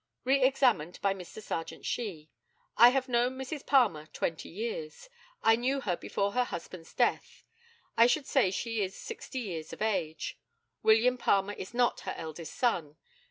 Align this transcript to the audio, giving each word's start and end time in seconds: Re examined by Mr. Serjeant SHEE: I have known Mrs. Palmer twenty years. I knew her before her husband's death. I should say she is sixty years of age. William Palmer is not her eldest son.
Re 0.23 0.41
examined 0.41 0.97
by 1.03 1.13
Mr. 1.13 1.43
Serjeant 1.43 1.85
SHEE: 1.85 2.31
I 2.75 2.89
have 2.89 3.07
known 3.07 3.37
Mrs. 3.37 3.63
Palmer 3.63 4.07
twenty 4.07 4.49
years. 4.49 5.07
I 5.43 5.55
knew 5.55 5.79
her 5.81 5.95
before 5.95 6.31
her 6.31 6.45
husband's 6.45 6.95
death. 6.95 7.43
I 7.95 8.07
should 8.07 8.25
say 8.25 8.49
she 8.49 8.81
is 8.81 8.95
sixty 8.97 9.41
years 9.41 9.73
of 9.73 9.81
age. 9.83 10.39
William 10.81 11.19
Palmer 11.19 11.53
is 11.53 11.75
not 11.75 11.99
her 11.99 12.15
eldest 12.17 12.55
son. 12.55 12.97